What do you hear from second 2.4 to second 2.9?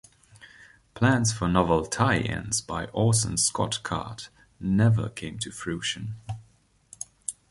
by